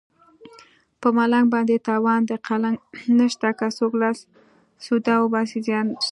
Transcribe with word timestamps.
په 1.01 1.07
ملنګ 1.17 1.45
باندې 1.53 1.83
تاوان 1.87 2.21
د 2.25 2.31
قلنګ 2.47 2.77
نشته 3.19 3.49
که 3.59 3.67
څوک 3.77 3.93
لاس 4.01 4.17
سوده 4.85 5.13
وباسي 5.23 5.59
زیان 5.67 5.85
نشته 5.91 5.99